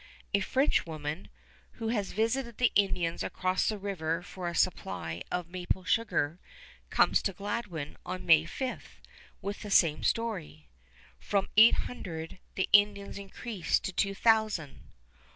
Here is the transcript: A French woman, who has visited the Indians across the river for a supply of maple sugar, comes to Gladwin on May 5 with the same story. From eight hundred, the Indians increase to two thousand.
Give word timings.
A 0.33 0.39
French 0.39 0.87
woman, 0.87 1.27
who 1.73 1.89
has 1.89 2.11
visited 2.13 2.57
the 2.57 2.71
Indians 2.73 3.21
across 3.21 3.69
the 3.69 3.77
river 3.77 4.23
for 4.23 4.47
a 4.47 4.55
supply 4.55 5.21
of 5.29 5.47
maple 5.47 5.83
sugar, 5.83 6.39
comes 6.89 7.21
to 7.21 7.33
Gladwin 7.33 7.95
on 8.03 8.25
May 8.25 8.45
5 8.45 8.99
with 9.43 9.61
the 9.61 9.69
same 9.69 10.01
story. 10.03 10.67
From 11.19 11.49
eight 11.55 11.85
hundred, 11.85 12.39
the 12.55 12.67
Indians 12.73 13.19
increase 13.19 13.77
to 13.79 13.91
two 13.93 14.15
thousand. 14.15 14.79